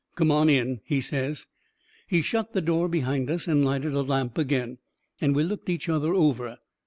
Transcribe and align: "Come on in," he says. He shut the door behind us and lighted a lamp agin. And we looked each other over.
"Come 0.15 0.31
on 0.31 0.49
in," 0.49 0.81
he 0.83 0.99
says. 0.99 1.45
He 2.07 2.23
shut 2.23 2.53
the 2.53 2.61
door 2.61 2.87
behind 2.89 3.29
us 3.29 3.45
and 3.45 3.63
lighted 3.63 3.93
a 3.93 4.01
lamp 4.01 4.35
agin. 4.39 4.79
And 5.21 5.35
we 5.35 5.43
looked 5.43 5.69
each 5.69 5.87
other 5.89 6.15
over. 6.15 6.57